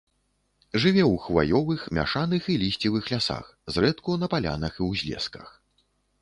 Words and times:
Жыве 0.85 1.01
ў 1.07 1.15
хваёвых, 1.25 1.83
мяшаных 1.97 2.47
і 2.53 2.55
лісцевых 2.63 3.11
лясах, 3.15 3.45
зрэдку 3.77 4.17
на 4.23 4.31
палянах 4.33 4.73
і 4.81 4.89
ўзлесках. 4.89 5.47